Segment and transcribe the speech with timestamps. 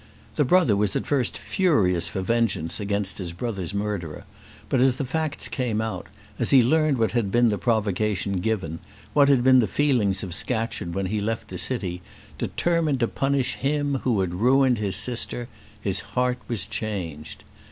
[0.35, 4.23] The brother was at first furious for vengeance against his brother's murderer;
[4.67, 6.07] but, as the facts came out,
[6.39, 8.79] as he learnt what had been the provocation given,
[9.13, 12.01] what had been the feelings of Scatcherd when he left the city,
[12.39, 15.47] determined to punish him who had ruined his sister,
[15.83, 17.43] his heart was changed.